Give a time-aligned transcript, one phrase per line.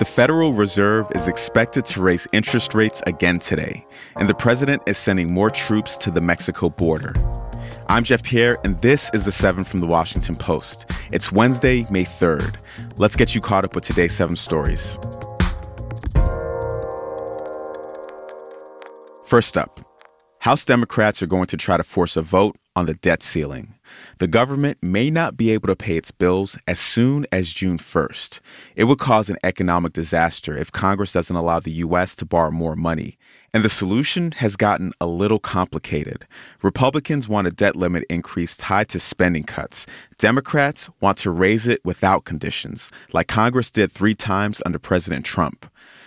[0.00, 4.98] The Federal Reserve is expected to raise interest rates again today, and the president is
[4.98, 7.14] sending more troops to the Mexico border.
[7.88, 10.90] I'm Jeff Pierre, and this is the 7 from the Washington Post.
[11.12, 12.56] It's Wednesday, May 3rd.
[12.96, 14.98] Let's get you caught up with today's seven stories.
[19.24, 19.78] First up,
[20.40, 23.74] House Democrats are going to try to force a vote on the debt ceiling.
[24.18, 28.40] The government may not be able to pay its bills as soon as June 1st.
[28.76, 32.16] It would cause an economic disaster if Congress doesn't allow the U.S.
[32.16, 33.18] to borrow more money.
[33.52, 36.26] And the solution has gotten a little complicated.
[36.62, 39.86] Republicans want a debt limit increase tied to spending cuts.
[40.18, 45.66] Democrats want to raise it without conditions, like Congress did three times under President Trump.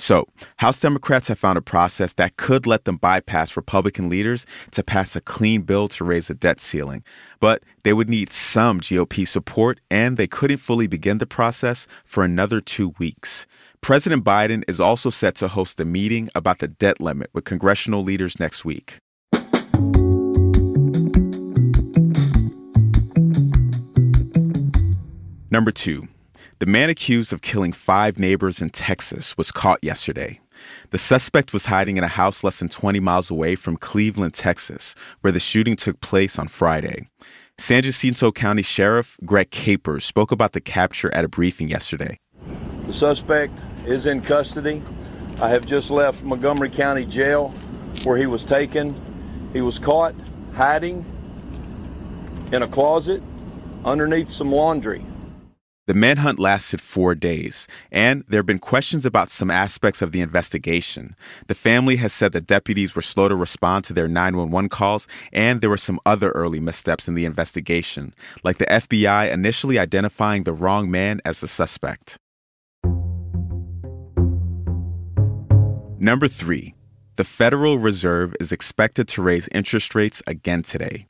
[0.00, 4.84] So, House Democrats have found a process that could let them bypass Republican leaders to
[4.84, 7.02] pass a clean bill to raise the debt ceiling.
[7.40, 12.22] But they would need some GOP support, and they couldn't fully begin the process for
[12.22, 13.44] another two weeks.
[13.80, 18.04] President Biden is also set to host a meeting about the debt limit with congressional
[18.04, 18.98] leaders next week.
[25.50, 26.06] Number two,
[26.58, 30.40] the man accused of killing five neighbors in Texas was caught yesterday.
[30.90, 34.96] The suspect was hiding in a house less than 20 miles away from Cleveland, Texas,
[35.20, 37.06] where the shooting took place on Friday.
[37.58, 42.18] San Jacinto County Sheriff Greg Capers spoke about the capture at a briefing yesterday.
[42.86, 44.82] The suspect is in custody.
[45.40, 47.54] I have just left Montgomery County Jail
[48.02, 49.00] where he was taken.
[49.52, 50.14] He was caught
[50.54, 51.04] hiding
[52.50, 53.22] in a closet
[53.84, 55.04] underneath some laundry.
[55.88, 60.20] The manhunt lasted four days, and there have been questions about some aspects of the
[60.20, 61.16] investigation.
[61.46, 65.62] The family has said that deputies were slow to respond to their 911 calls, and
[65.62, 70.52] there were some other early missteps in the investigation, like the FBI initially identifying the
[70.52, 72.18] wrong man as the suspect.
[75.98, 76.74] Number three,
[77.16, 81.06] the Federal Reserve is expected to raise interest rates again today.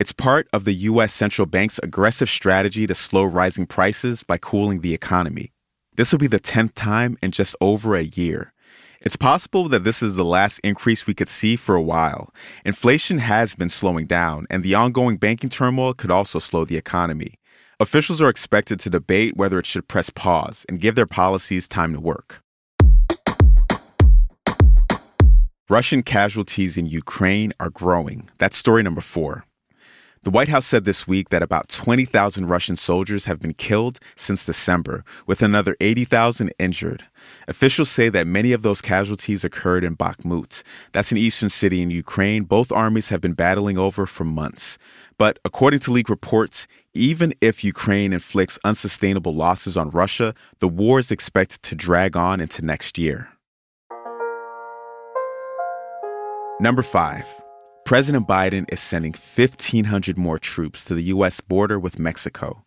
[0.00, 1.12] It's part of the U.S.
[1.12, 5.52] central bank's aggressive strategy to slow rising prices by cooling the economy.
[5.96, 8.52] This will be the 10th time in just over a year.
[9.00, 12.34] It's possible that this is the last increase we could see for a while.
[12.64, 17.34] Inflation has been slowing down, and the ongoing banking turmoil could also slow the economy.
[17.78, 21.92] Officials are expected to debate whether it should press pause and give their policies time
[21.92, 22.40] to work.
[25.70, 28.28] Russian casualties in Ukraine are growing.
[28.38, 29.44] That's story number four.
[30.24, 34.46] The White House said this week that about 20,000 Russian soldiers have been killed since
[34.46, 37.04] December, with another 80,000 injured.
[37.46, 40.62] Officials say that many of those casualties occurred in Bakhmut.
[40.92, 44.78] That's an eastern city in Ukraine both armies have been battling over for months.
[45.18, 50.98] But according to leaked reports, even if Ukraine inflicts unsustainable losses on Russia, the war
[51.00, 53.28] is expected to drag on into next year.
[56.60, 57.26] Number five.
[57.84, 61.42] President Biden is sending 1,500 more troops to the U.S.
[61.42, 62.63] border with Mexico.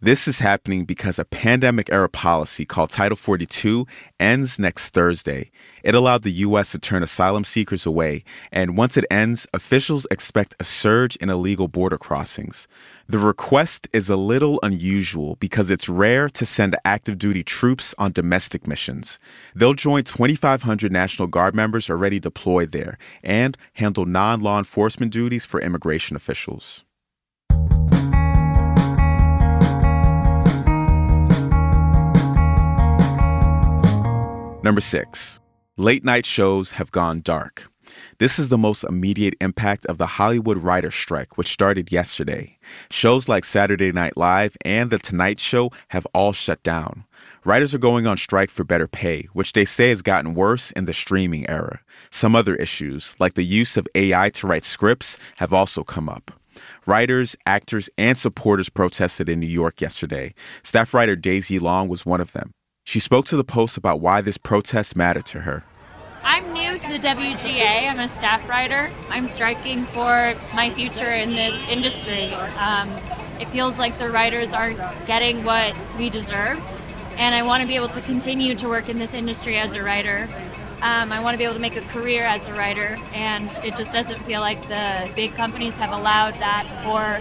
[0.00, 3.84] This is happening because a pandemic era policy called Title 42
[4.20, 5.50] ends next Thursday.
[5.82, 6.70] It allowed the U.S.
[6.70, 8.22] to turn asylum seekers away,
[8.52, 12.68] and once it ends, officials expect a surge in illegal border crossings.
[13.08, 18.12] The request is a little unusual because it's rare to send active duty troops on
[18.12, 19.18] domestic missions.
[19.56, 25.44] They'll join 2,500 National Guard members already deployed there and handle non law enforcement duties
[25.44, 26.84] for immigration officials.
[34.60, 35.38] Number six,
[35.76, 37.70] late night shows have gone dark.
[38.18, 42.58] This is the most immediate impact of the Hollywood writer strike, which started yesterday.
[42.90, 47.04] Shows like Saturday Night Live and The Tonight Show have all shut down.
[47.44, 50.86] Writers are going on strike for better pay, which they say has gotten worse in
[50.86, 51.80] the streaming era.
[52.10, 56.32] Some other issues, like the use of AI to write scripts, have also come up.
[56.84, 60.34] Writers, actors, and supporters protested in New York yesterday.
[60.64, 62.50] Staff writer Daisy Long was one of them.
[62.88, 65.62] She spoke to the Post about why this protest mattered to her.
[66.22, 67.86] I'm new to the WGA.
[67.86, 68.88] I'm a staff writer.
[69.10, 72.32] I'm striking for my future in this industry.
[72.56, 72.88] Um,
[73.38, 76.58] it feels like the writers aren't getting what we deserve.
[77.18, 79.82] and I want to be able to continue to work in this industry as a
[79.82, 80.26] writer.
[80.80, 83.76] Um, I want to be able to make a career as a writer, and it
[83.76, 87.20] just doesn't feel like the big companies have allowed that for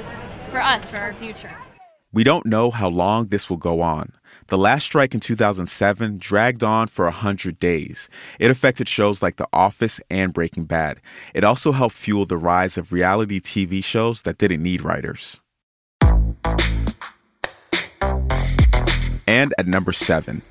[0.50, 1.52] for us for our future.
[2.14, 4.14] We don't know how long this will go on.
[4.50, 8.08] The last strike in 2007 dragged on for 100 days.
[8.40, 11.02] It affected shows like The Office and Breaking Bad.
[11.34, 15.42] It also helped fuel the rise of reality TV shows that didn't need writers.
[19.28, 20.42] And at number seven,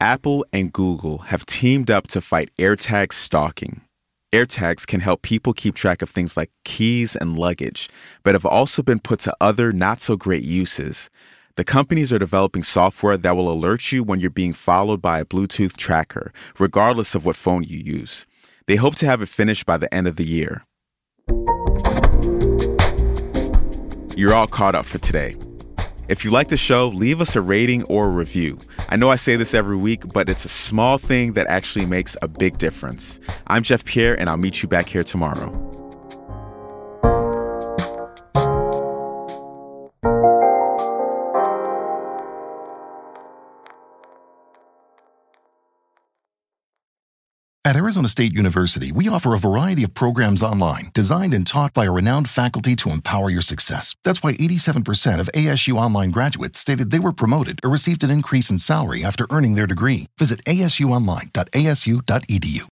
[0.00, 3.82] Apple and Google have teamed up to fight AirTag stalking.
[4.32, 7.90] AirTags can help people keep track of things like keys and luggage,
[8.22, 11.10] but have also been put to other not so great uses.
[11.56, 15.24] The companies are developing software that will alert you when you're being followed by a
[15.24, 18.26] Bluetooth tracker, regardless of what phone you use.
[18.66, 20.64] They hope to have it finished by the end of the year.
[24.16, 25.36] You're all caught up for today.
[26.08, 28.58] If you like the show, leave us a rating or a review.
[28.88, 32.16] I know I say this every week, but it's a small thing that actually makes
[32.20, 33.20] a big difference.
[33.46, 35.52] I'm Jeff Pierre, and I'll meet you back here tomorrow.
[47.74, 51.86] At Arizona State University, we offer a variety of programs online designed and taught by
[51.86, 53.96] a renowned faculty to empower your success.
[54.04, 58.48] That's why 87% of ASU online graduates stated they were promoted or received an increase
[58.48, 60.06] in salary after earning their degree.
[60.16, 62.68] Visit asuonline.asu.edu.